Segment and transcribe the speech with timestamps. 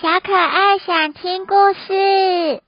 [0.00, 2.62] 小可爱想听故事，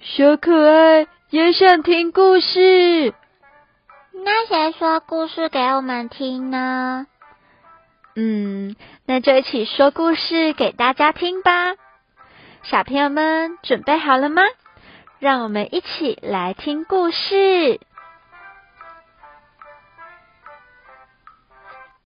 [0.00, 3.12] 小可爱也想听故事。
[4.12, 7.06] 那谁说故事给我们听呢？
[8.16, 8.74] 嗯，
[9.04, 11.74] 那就一起说故事给大家听吧。
[12.62, 14.40] 小朋友们准备好了吗？
[15.18, 17.78] 让我们一起来听故事。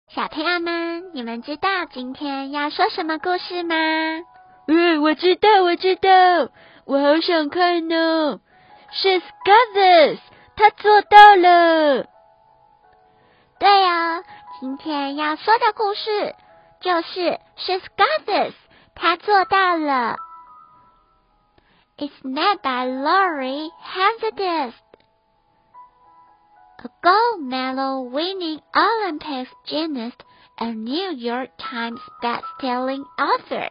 [0.09, 3.77] 小朋友们，你们知道今天要说什么故事吗？
[4.70, 6.50] 嗯，我知道，我知道，
[6.86, 8.40] 我好想看呢。
[8.92, 10.20] She's got this，
[10.56, 12.06] 她做到了。
[13.60, 14.24] 对哦，
[14.60, 16.36] 今天要说的故事
[16.82, 18.56] 就是 She's got this，
[18.96, 20.18] 她做到了。
[21.98, 24.74] It's made by Laurie Hazardist.
[26.86, 30.24] a gold medal winning Olympic gymnast
[30.60, 33.70] and New York Times best-selling author.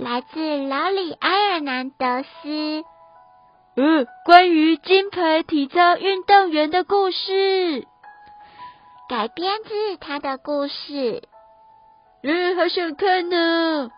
[0.00, 2.84] 来自老里埃尔南德斯。
[3.76, 7.86] 嗯，关于金牌体操运动员的故事，
[9.10, 11.22] 改编自他的故事。
[12.22, 13.90] 嗯，好想看呢。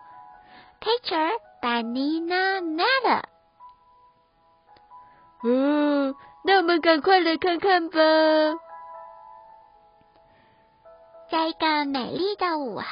[0.81, 3.23] Picture by Nina Nada。
[5.43, 6.13] 嗯。
[6.45, 7.97] 那我们赶快来看看吧。
[11.31, 12.83] 在一个美丽的午后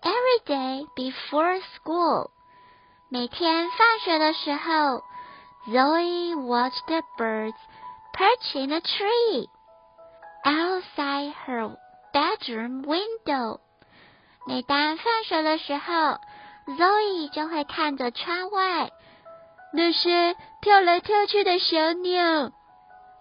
[0.00, 2.30] ，Every day before school，
[3.12, 5.02] 每天放学的时候
[5.66, 7.56] ，Zoe watched the birds
[8.12, 9.48] perch in a tree
[10.44, 11.76] outside her
[12.12, 13.58] bedroom window。
[14.46, 16.20] 每当放学的时候
[16.78, 18.92] ，Zoe 就会看着窗外
[19.72, 22.52] 那些跳来跳去的小鸟。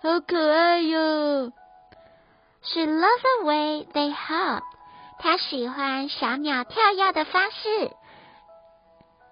[0.04, 1.52] 好可爱哟
[2.62, 4.62] ！She loves the way they hop。
[5.18, 7.92] 她喜欢小鸟跳跃的方式。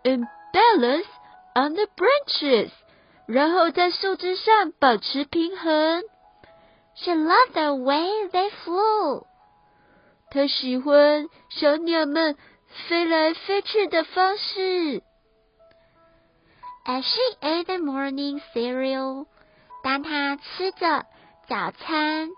[0.04, 0.28] 嗯
[0.58, 1.06] balance
[1.56, 2.72] on the branches。
[3.28, 6.04] 然后在树枝上保持平衡。
[6.96, 9.26] She loves the way they flew。
[10.32, 12.38] 她喜欢小鸟们
[12.90, 15.04] 飞来飞去的方式。
[16.86, 19.26] As she ate the morning cereal。
[19.84, 21.06] 当她吃着
[21.48, 22.30] 早餐，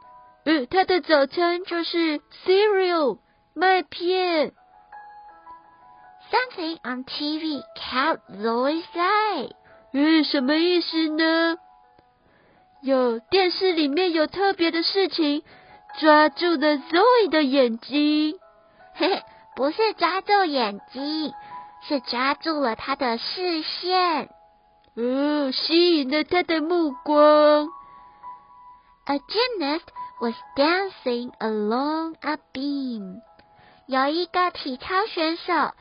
[0.45, 3.19] 呃，她的早餐就是 cereal
[3.53, 4.53] 麦片。
[6.31, 9.50] Something on TV caught Zoe's eye。
[9.94, 11.57] 嗯，什么意思呢？
[12.81, 15.44] 有电视里面有特别的事情
[16.00, 18.39] 抓住了 Zoe 的眼睛。
[18.94, 19.23] 嘿嘿，
[19.56, 21.34] 不是抓住眼睛，
[21.88, 24.29] 是抓住了他的视线。
[24.95, 27.69] 哦，吸引了他的目光。
[29.06, 29.88] A gymnast
[30.22, 33.22] was dancing along a beam。
[33.88, 35.72] 有一个体操选手，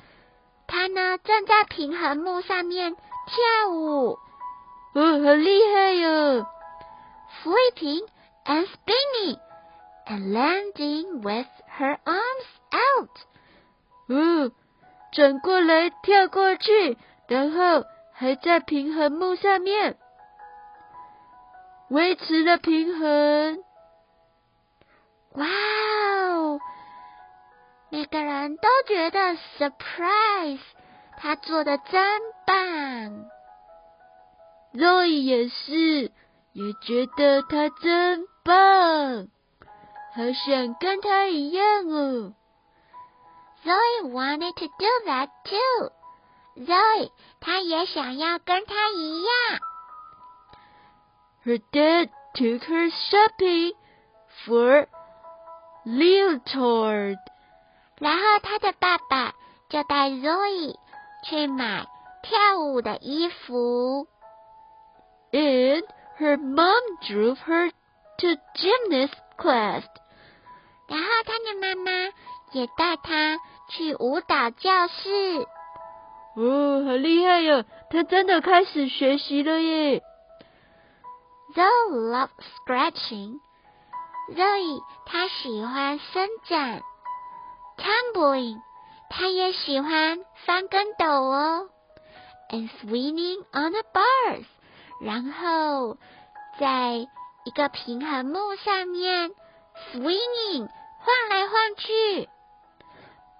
[0.68, 4.18] 他呢正在平衡木上面跳舞。
[4.94, 6.46] 哦，好厉害哟
[7.42, 8.06] ！Flipping
[8.44, 9.38] and spinning
[10.06, 13.10] and landing with her arms out。
[14.08, 14.52] 哦，
[15.12, 16.96] 转过来跳过去，
[17.26, 17.84] 然后。
[18.20, 19.96] 还在平衡木上面
[21.88, 23.62] 维持了平衡。
[25.34, 26.58] 哇哦！
[27.90, 29.18] 每个人都觉得
[29.58, 30.60] surprise，
[31.16, 33.26] 他做的真棒。
[34.74, 36.12] Zoe 也是，
[36.52, 39.28] 也觉得他真棒，
[40.14, 42.34] 好想跟他一样哦。
[43.64, 45.92] Zoe wanted to do that too.
[46.56, 47.10] Zoe，
[47.40, 49.60] 她也想要跟他一样。
[51.44, 53.74] Her dad took her shopping
[54.44, 54.88] for
[55.86, 57.16] leotard。
[58.00, 59.34] 然后他的爸爸
[59.68, 60.76] 就带 Zoe
[61.24, 61.86] 去买
[62.22, 64.06] 跳舞的衣服。
[65.32, 65.84] And
[66.18, 67.70] her mom drove her
[68.18, 69.84] to gymnast class。
[70.88, 71.90] 然后他的妈妈
[72.52, 73.38] 也带她
[73.68, 75.46] 去舞蹈教室。
[76.34, 77.64] 哦，好厉害哟！
[77.90, 80.02] 他真的开始学习了耶。
[81.54, 82.28] Zoe loves
[82.64, 83.40] scratching.
[84.30, 86.82] Zoe 他喜欢伸展。
[87.78, 88.60] Tumbling
[89.08, 91.70] 他也喜欢翻跟斗哦。
[92.50, 94.44] And swinging on the bars
[95.00, 95.96] 然后
[96.58, 97.06] 在
[97.44, 99.30] 一个平衡木上面
[99.92, 102.28] swinging 晃来晃去。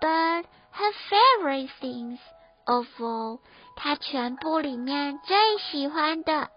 [0.01, 2.19] But her favorite things
[2.69, 3.41] Of all，
[3.77, 6.51] 他全部里面最喜欢的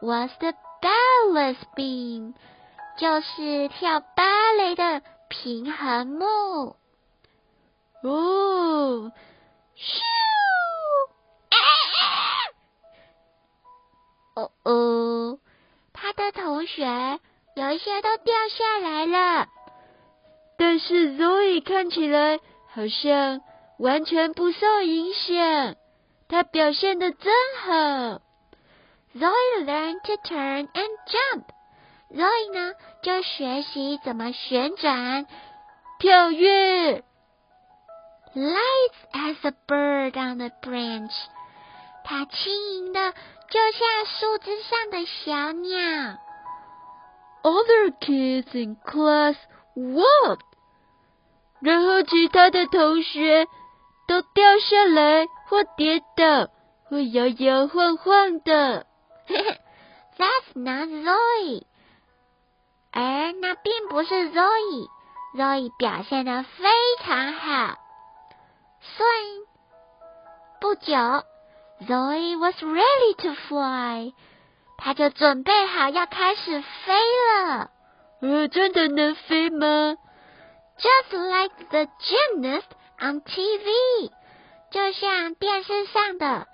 [0.00, 2.34] was the balance beam，
[2.98, 4.24] 就是跳芭
[4.58, 6.74] 蕾的平衡木。
[8.02, 9.12] 哦，
[9.76, 10.00] 咻！
[11.50, 11.56] 啊
[14.34, 15.38] 啊、哦哦，
[15.92, 17.20] 他的同学
[17.54, 19.46] 有一些都掉下来了，
[20.58, 22.40] 但是 Zoe 看起来
[22.74, 23.40] 好像
[23.78, 25.76] 完全不受影响，
[26.28, 28.20] 他表现的真好。
[29.14, 31.44] Zoe learned to turn and jump.
[32.10, 35.26] Zoe 呢，就学习怎么旋转、
[35.98, 37.04] 跳跃。
[38.34, 41.12] Light as a bird on a branch.
[42.04, 46.18] 它轻盈的，就像树枝上的小鸟。
[47.42, 49.36] Other kids in class
[49.76, 50.46] walked.
[51.60, 53.46] 然后其他的同学
[54.08, 56.50] 都掉下来或跌倒，
[56.84, 58.86] 会摇摇晃晃的。
[59.28, 61.64] That's not Zoe。
[62.92, 64.88] 而那并不是 Zoe。
[65.36, 66.68] Zoe 表现的非
[67.04, 67.81] 常好。
[69.01, 69.45] Soon，
[70.59, 70.93] 不久，
[71.87, 74.13] Zoe was ready to fly。
[74.77, 77.71] 他就准备好要开始飞了。
[78.21, 79.97] 呃，真的能飞吗？
[80.77, 82.69] Just like the gymnast
[82.99, 84.11] on TV，
[84.71, 86.47] 就像电视上的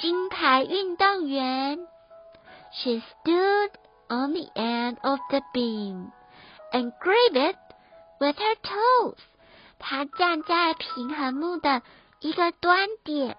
[0.00, 1.78] 金牌运动员。
[2.72, 3.70] She stood
[4.08, 6.10] on the end of the beam
[6.72, 7.56] and grabbed it
[8.18, 9.18] with her toes.
[9.79, 11.81] 她站在平衡木的
[12.19, 13.37] 一个端点，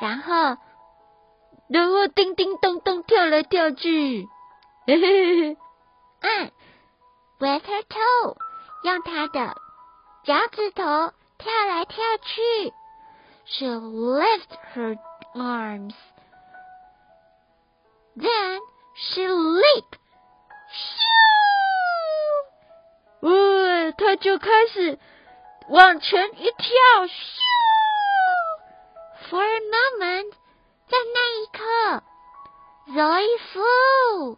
[0.00, 0.56] 然后，
[1.68, 4.26] 然后叮叮咚咚跳来跳去。
[4.86, 5.56] 嘿嘿嘿，
[6.20, 6.50] 嗯
[7.38, 8.36] ，with her toe，
[8.82, 9.54] 用她的
[10.24, 10.82] 脚趾头
[11.38, 12.72] 跳来跳去。
[13.46, 14.98] She lifted her
[15.34, 15.94] arms.
[18.16, 18.60] Then
[18.94, 19.98] she leaped.
[23.20, 23.28] 咻！
[23.28, 24.98] 哇，他就开始
[25.68, 27.06] 往前一跳。
[27.06, 27.18] 咻
[29.28, 30.32] ！For a moment，
[30.88, 31.62] 在那一刻
[32.92, 34.36] ，Zoe flew。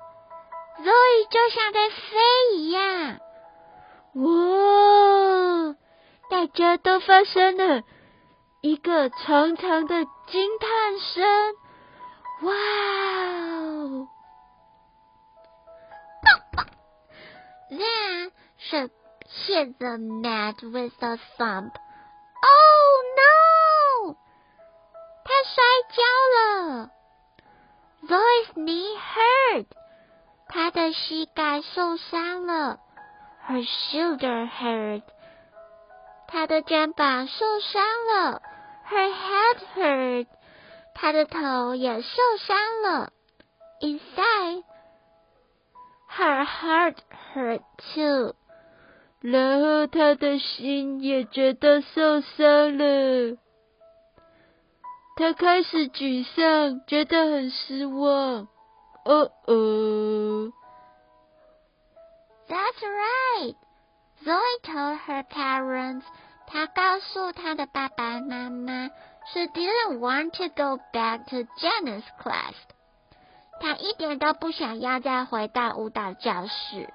[0.78, 1.96] Zoe 就像在飞
[2.54, 3.18] 一样。
[4.14, 5.74] 哇！
[6.28, 7.82] 大家都发生了
[8.60, 11.54] 一个长长的惊叹声。
[12.42, 14.08] 哇哦
[17.70, 18.88] ！Then she
[19.47, 21.73] hit the mat with a thump.
[22.43, 24.15] Oh no!
[25.23, 26.01] 她摔跤
[26.35, 26.91] 了。
[28.07, 29.65] Zoe's knee hurt.
[30.47, 32.79] 她的膝盖受伤了。
[33.47, 35.03] Her shoulder hurt.
[36.27, 38.41] 她的肩膀受伤了。
[38.89, 40.27] Her head hurt.
[40.93, 43.11] 她的头也受伤了。
[43.81, 44.63] Inside,
[46.17, 47.01] her heart
[47.33, 47.63] hurt
[47.95, 48.35] too.
[49.28, 53.36] 然后他的心也觉得受伤了。
[55.16, 58.46] 他开始沮丧，觉得很失望。
[59.04, 60.52] 哦哦。
[62.46, 63.56] That's right.
[64.24, 66.04] Zoe told her parents.
[66.46, 68.90] 她告诉她的爸爸妈妈。
[69.32, 72.54] She didn't want to go back to Janice's class.
[73.60, 76.88] 她一点都不想要再回到舞蹈教室。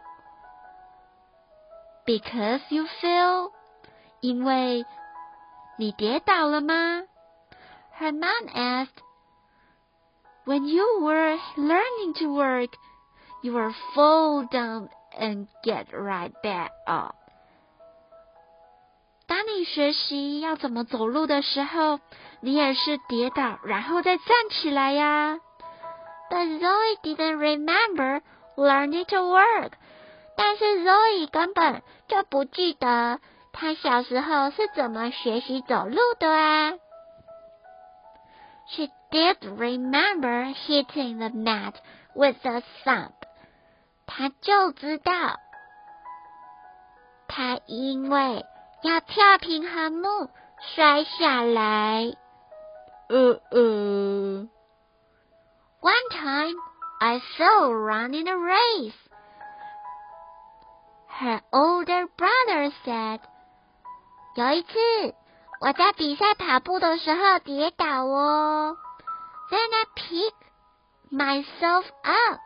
[2.10, 3.50] Because you fell，
[4.20, 4.84] 因为
[5.78, 7.04] 你跌倒了吗？
[7.98, 9.02] Her mom asked.
[10.44, 12.70] When you were learning to work,
[13.42, 14.88] you were fall down
[15.18, 17.16] and get right back up.
[19.26, 21.98] 当你学习要怎么走路的时候，
[22.40, 25.40] 你也是跌倒，然后再站起来呀。
[26.30, 28.20] But Zoe didn't remember
[28.56, 29.72] learning to work。
[30.35, 33.19] 但是 Zoe 根本就不记得
[33.53, 36.73] 她小时候是怎么学习走路的啊。
[38.67, 41.73] She did remember hitting the mat
[42.15, 43.13] with a thump。
[44.07, 45.39] 她就知道，
[47.27, 48.45] 她因为。
[48.83, 50.31] 要跳平衡木，
[50.75, 52.11] 摔下来。
[53.09, 54.47] 呃呃。
[55.81, 56.55] One time
[56.99, 58.95] I saw running a race.
[61.21, 63.19] Her older brother said.
[64.35, 65.13] 有一次
[65.59, 68.75] 我在比赛跑步的时候跌倒哦。
[69.51, 70.33] Then I picked
[71.11, 72.39] myself up.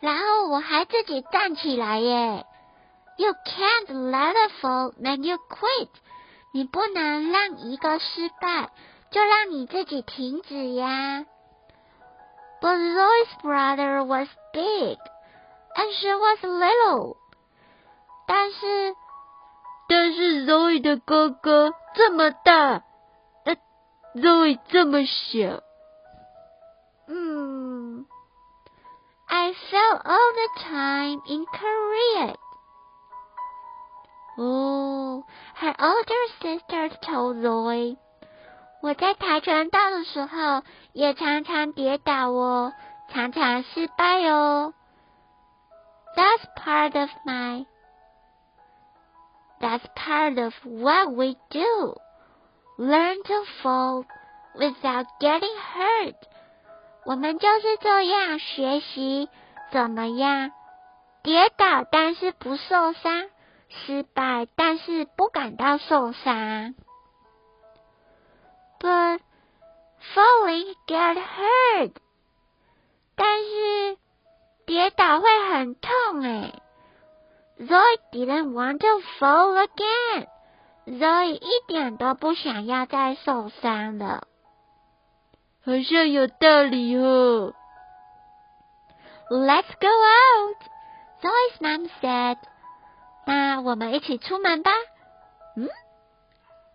[0.00, 2.46] 然后我还自己站起来耶。
[3.18, 5.90] You can't let a fall make you quit。
[6.54, 8.70] 你不能让一个失败
[9.10, 11.26] 就让你自己停止呀。
[12.62, 14.96] But Zoe's brother was big,
[15.76, 17.17] and she was little。
[18.28, 18.94] 但是，
[19.88, 22.82] 但是 Zoe 的哥哥这么大，
[23.44, 23.56] 呃
[24.14, 25.62] ，Zoe 这么小。
[27.08, 28.04] 嗯
[29.26, 32.36] ，I fell all the time in Korea.
[34.36, 35.24] Oh,
[35.56, 37.96] her older sister told Zoe.
[38.82, 42.74] 我在跆拳道的时候也常常跌倒哦，
[43.08, 44.74] 常常失败哦。
[46.14, 47.64] That's part of my.
[49.60, 51.96] That's part of what we do.
[52.78, 54.04] Learn to fall
[54.54, 56.14] without getting hurt.
[57.04, 59.28] 我们就是这样学习
[59.72, 60.52] 怎么样
[61.22, 63.28] 跌倒，但是不受伤；
[63.68, 66.74] 失败，但是不感到受伤。
[68.78, 69.20] But
[70.14, 71.92] falling get hurt，
[73.16, 73.96] 但是
[74.66, 76.52] 跌倒会很痛哎。
[77.57, 84.27] Zoe didn't want to fall again。Zoe 一点都不想要再受伤了。
[85.65, 87.53] 好像有道理哦。
[89.29, 90.57] Let's go out,
[91.21, 92.37] Zoe's mom said.
[93.25, 94.71] 那我们一起出门吧。
[95.55, 95.69] 嗯？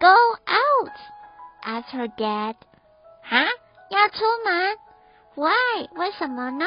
[0.00, 0.92] Go out,
[1.62, 2.54] asked her dad.
[3.22, 3.46] 哈？
[3.90, 4.78] 要出门？
[5.34, 5.88] Why？
[5.96, 6.64] 为什么呢？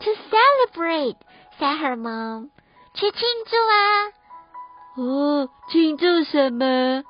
[0.00, 1.16] To celebrate,
[1.58, 2.50] said her mom.
[2.94, 4.12] 去庆祝啊。
[4.96, 7.04] 哦，庆祝什么？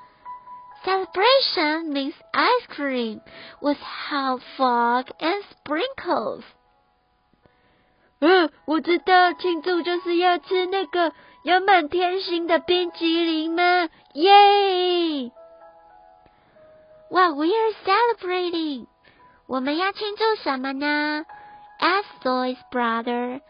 [0.85, 3.21] Celebration means ice cream
[3.61, 6.43] with hot fog and sprinkles.
[8.21, 13.89] 嗯，我知道庆祝就是要吃那个有满天星的冰淇淋吗？
[14.15, 15.31] 耶！
[17.11, 18.87] Well, we are celebrating.
[19.47, 21.25] 我们要庆祝什么呢？
[21.81, 23.41] Asked Zoe's brother.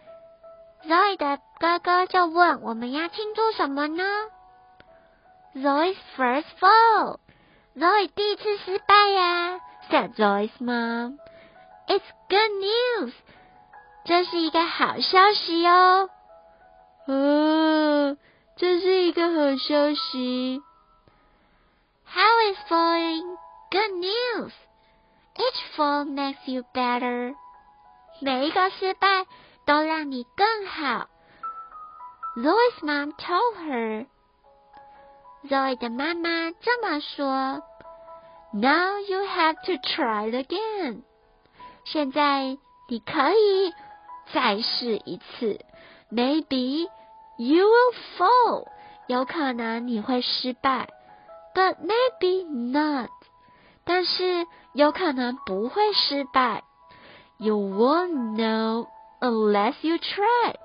[0.87, 4.03] Zoe 的哥哥就问：我们要庆祝什么呢
[5.55, 7.19] ？Zoe's first fall.
[7.75, 11.17] Zoe 第一次失败呀，said Zoe's mom.
[11.87, 13.13] It's good news.
[14.05, 16.09] 这是一个好消息哦。
[17.07, 18.17] 哦，
[18.55, 20.61] 这是一个好消息。
[22.05, 23.37] How is falling
[23.71, 24.51] good news?
[25.35, 27.35] Each fall makes you better.
[28.21, 29.25] 每一个失败
[29.65, 31.07] 都让你更好。
[32.37, 34.05] Zoe's mom told her.
[35.47, 37.63] Zoe 的妈妈这么说
[38.53, 41.03] ：“Now you have to try again。
[41.85, 42.57] 现在
[42.89, 43.73] 你可以
[44.33, 45.59] 再试一次。
[46.11, 46.87] Maybe
[47.37, 48.67] you will fall，
[49.07, 50.89] 有可能你会失败
[51.53, 53.09] ，but maybe not，
[53.85, 56.63] 但是有可能不会失败。
[57.37, 58.87] You won't know
[59.19, 60.55] unless you try，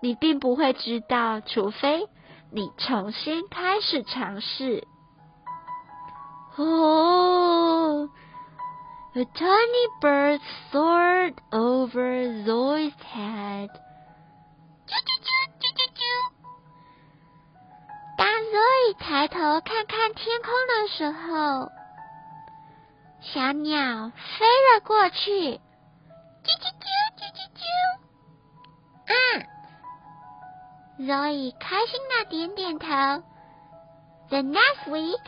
[0.00, 2.08] 你并不会知道，除非。”
[2.50, 4.88] 你重新开始尝试。
[6.56, 8.08] 哦
[9.14, 10.40] ，A tiny bird
[10.72, 13.68] soared over Zoe's head。
[14.86, 15.28] 啾啾啾
[15.60, 16.00] 啾啾啾！
[18.16, 21.70] 当 Zoe 抬头看看天空的时候，
[23.20, 25.60] 小鸟飞了过去。
[25.60, 27.07] 啾啾啾！
[29.07, 29.11] 啊！
[30.99, 32.87] Zoe 开心的点点头。
[34.29, 35.21] The next week，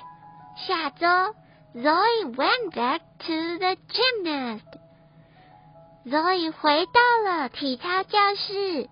[0.56, 1.36] 下周，
[1.76, 8.90] Zoe went back to the gymnast。Zoe 回到了体操教室。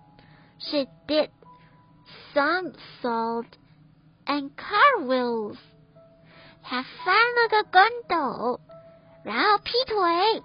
[0.58, 1.30] She did
[2.34, 3.46] somersault
[4.26, 5.58] and cartwheels。
[6.62, 8.60] 她翻了个跟斗，
[9.22, 10.42] 然后劈腿。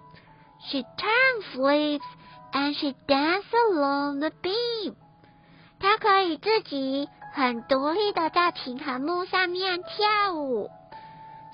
[0.69, 2.05] She turned flips
[2.54, 4.94] And she dance along the beam。
[5.80, 10.70] 她可以自己很独立的在平衡木上面跳舞。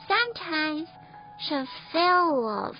[0.06, 0.86] Sometimes
[1.38, 2.76] she fell off，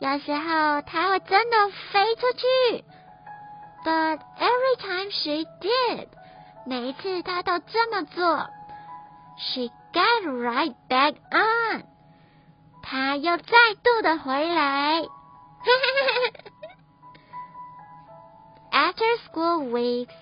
[0.00, 2.84] 有时候她会真的飞出去。
[3.84, 6.08] But every time she did，
[6.66, 8.48] 每一次她都这么做。
[9.38, 11.84] She got right back on，
[12.82, 15.02] 她又再度的回来。
[18.72, 20.14] After school weeks。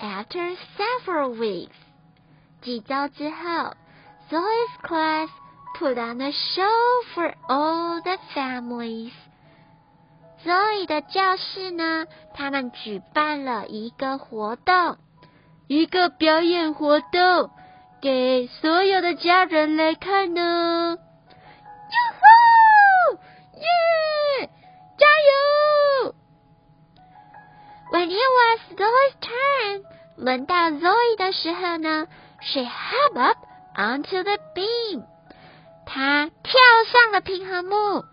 [0.00, 1.76] After several weeks，
[2.62, 3.74] 几周之后
[4.30, 5.28] ，Zoe's class
[5.78, 9.12] put on a show for all the families。
[10.42, 14.96] Zoe 的教室呢，他们举办了一个活动，
[15.66, 17.50] 一个表演活动，
[18.00, 20.96] 给所有的家人来看呢。
[27.91, 29.83] ！When it was Zoe's turn。
[30.17, 32.07] 轮到 Zoe 的时候呢，
[32.41, 33.37] she hop up
[33.75, 35.03] onto the beam，
[35.85, 36.53] 她跳
[36.89, 38.05] 上了平衡木。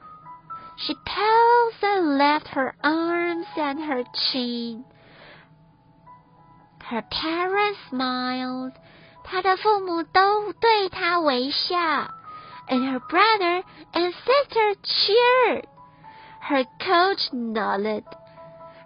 [0.78, 4.84] She paused and left her arms and her chin.
[6.90, 8.72] Her parents smiled.
[9.22, 11.76] 她的父母都对她微笑。
[12.68, 15.66] And her brother and sister cheered.
[16.40, 18.04] Her coach nodded.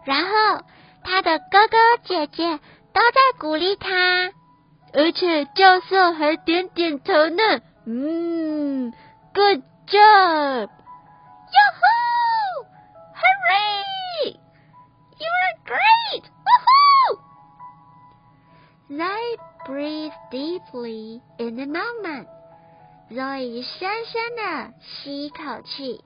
[0.04, 0.64] 然后
[1.04, 2.58] 他的哥哥姐姐
[2.94, 4.32] 都在鼓励他，
[4.94, 7.62] 而且教授还点点头呢。
[7.86, 8.94] 嗯
[9.34, 10.70] ，Good job!
[13.14, 14.36] Hooray!
[15.18, 16.24] You are great!
[16.46, 17.20] Woohoo!
[18.90, 22.28] They breathed deeply in the moment.
[23.10, 26.04] Zoe 深深的吸一口气。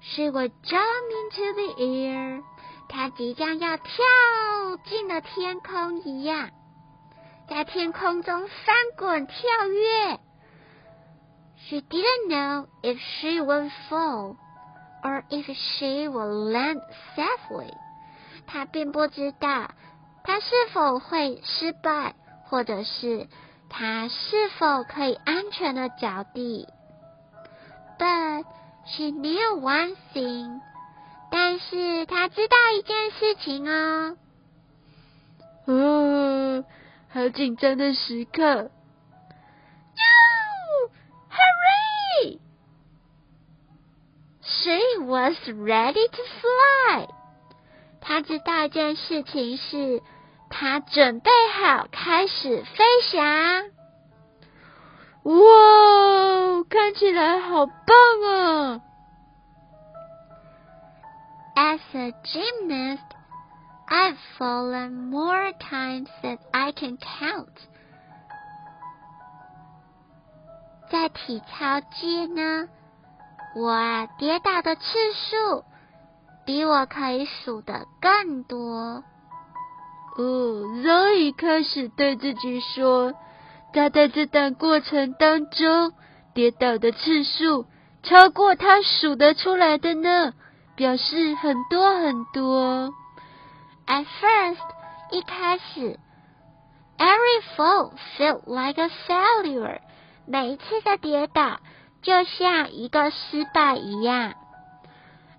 [0.00, 2.42] She would jump into the air.
[2.88, 3.86] 她即将要跳
[4.84, 6.50] 进了天空一样，
[7.48, 9.34] 在天空中翻滚跳
[9.68, 10.20] 跃。
[11.66, 14.36] She didn't know if she would fall
[15.02, 16.80] or if she would land
[17.16, 17.72] safely.
[18.46, 19.70] 她并不知道
[20.22, 22.14] 她是否会失败，
[22.44, 23.28] 或者是
[23.70, 26.68] 她是否可以安全的着地。
[27.98, 28.44] But
[28.86, 30.60] she knew one thing.
[31.36, 34.16] 但是他知道一件事情哦。
[35.66, 36.64] 哦，
[37.12, 38.70] 好紧张的时刻。
[44.38, 47.08] hurryshe was ready to fly.
[48.00, 50.02] 他知道一件事情是，
[50.50, 53.64] 他准备好开始飞翔。
[55.24, 57.74] 哇，看起来好棒
[58.22, 58.80] 啊
[61.74, 63.02] ！As a gymnast,
[63.88, 67.48] I've fallen more times than I can count.
[70.88, 72.68] 在体操界呢？
[73.56, 75.64] 我，跌倒的次数
[76.46, 79.02] 比我可以数的更多。
[80.16, 83.14] 哦，Zoe 开始对自己说，
[83.72, 85.92] 他在这段过程当中
[86.34, 87.66] 跌倒的次数
[88.04, 90.34] 超过他数得出来的呢，
[90.76, 92.92] 表示很多很多。
[93.86, 94.58] At first，
[95.10, 95.98] 一开始
[96.98, 99.80] ，every fall felt like a failure，
[100.26, 101.60] 每一次的跌倒。
[102.02, 104.34] 就像一个失败一样。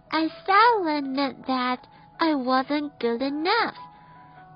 [0.09, 1.77] I thought that
[2.17, 3.75] I wasn't good enough。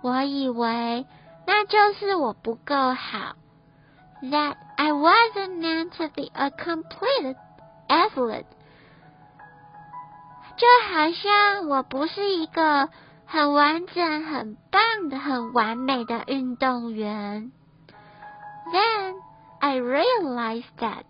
[0.01, 1.05] 我以为
[1.45, 3.35] 那就是我不够好。
[4.23, 7.35] That I wasn't meant to be a complete
[7.87, 8.45] athlete。
[10.59, 12.89] 就好像我不是一个
[13.25, 17.53] 很完整、很棒的、很完美的运动员。
[18.73, 19.15] Then
[19.59, 21.05] I realized that。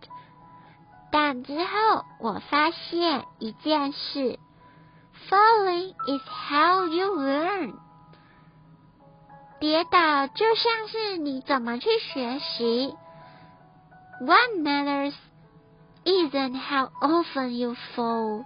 [1.11, 4.37] 但之后我发现一件事
[5.27, 7.73] ：Falling is how you learn。
[9.59, 12.95] 跌倒就像是你怎么去学习。
[14.21, 15.15] What matters
[16.05, 18.45] isn't how often you fall,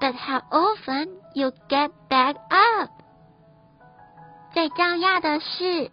[0.00, 2.90] but how often you get back up。
[4.52, 5.90] 最重要的是，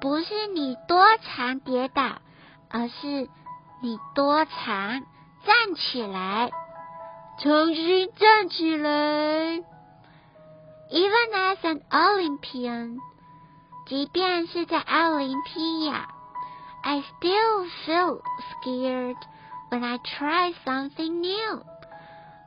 [0.00, 2.20] 不是你多常跌倒，
[2.70, 3.28] 而是。
[3.84, 5.02] 你多长？
[5.44, 6.52] 站起来，
[7.40, 9.60] 重新站起来。
[10.88, 12.98] Even as an Olympian，
[13.88, 16.10] 即便是在奥林匹亚
[16.84, 19.16] ，I still feel scared
[19.70, 21.64] when I try something new。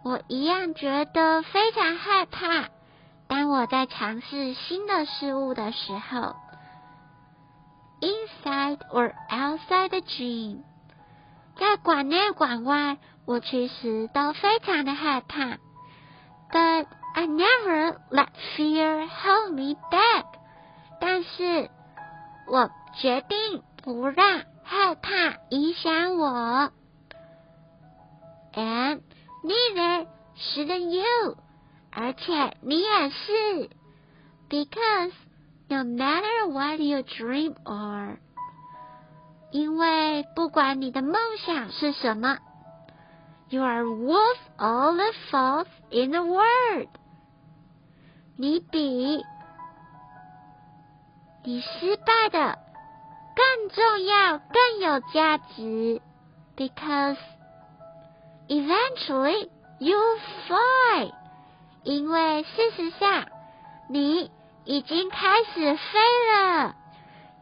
[0.05, 2.69] 我一样觉得非常害怕，
[3.27, 6.35] 当我在尝试新的事物的时候。
[8.01, 10.59] Inside or outside the gym。
[11.57, 15.57] 在馆内馆外，我其实都非常的害怕。
[16.51, 20.25] But I never let fear hold me back。
[21.01, 21.71] 但是
[22.45, 26.71] 我决定不让害怕影响我。
[28.53, 29.01] And
[29.45, 31.37] neither should you。
[31.91, 33.69] 而且你也是。
[34.49, 35.13] Because
[35.69, 38.17] no matter what your dream are。
[39.51, 42.39] 因为不管你的梦想是什么
[43.49, 46.89] ，You are worth all the faults in the world。
[48.35, 49.23] 你比
[51.45, 52.59] 你失败的
[53.35, 56.01] 更重要、更有价值
[56.57, 57.17] ，because
[58.47, 59.97] eventually you
[60.47, 61.11] fly。
[61.83, 63.27] 因为事实上
[63.89, 64.31] 你
[64.63, 65.99] 已经开始飞
[66.33, 66.75] 了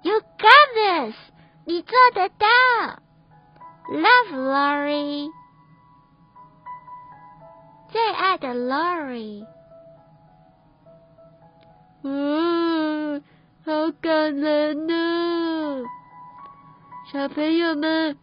[0.02, 1.16] ，You got this。
[1.66, 2.46] 你做得到
[3.89, 5.30] ，Love Lori。
[7.89, 9.46] 最爱的 Lori。
[12.04, 13.24] 嗯，
[13.66, 15.86] 好感人呢！
[17.13, 18.18] 小朋友们，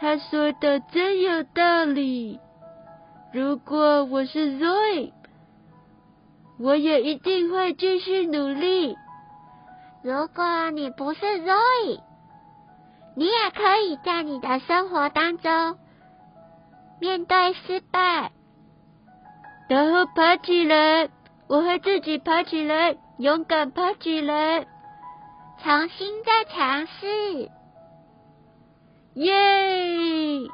[0.00, 2.38] 他说的真有道理。
[3.32, 5.12] 如果我是 Zoe，
[6.60, 8.96] 我也一定会继续努力。
[10.02, 12.00] 如果你不是 Zoe，
[13.16, 15.76] 你也可以在你的生活当中
[17.00, 18.30] 面对失败，
[19.68, 21.10] 然后爬起来。
[21.48, 24.66] 我会自己爬起来，勇敢爬起来，
[25.62, 27.50] 重新再尝试。
[29.18, 30.48] 耶！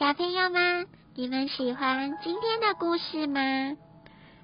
[0.00, 3.76] 小朋友们，你们喜欢今天的故事吗？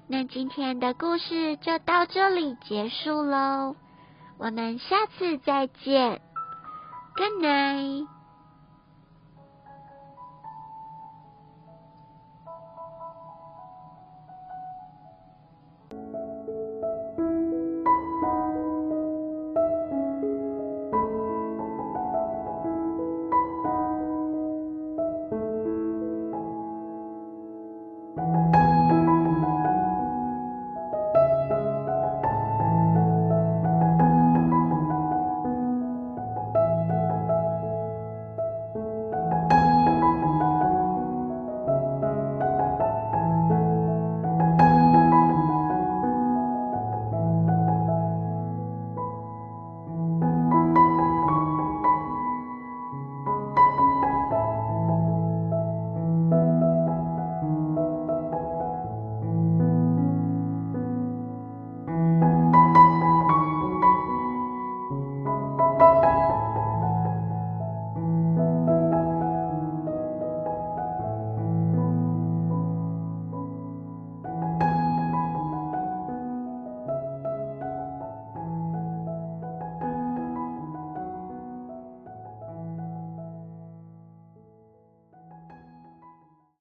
[0.07, 3.75] 那今天的故事就到这里结束喽，
[4.37, 6.21] 我们下次再见
[7.17, 8.14] ，Good night。